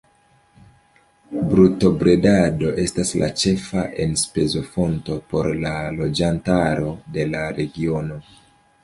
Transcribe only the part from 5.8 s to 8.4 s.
loĝantaro de la regiono.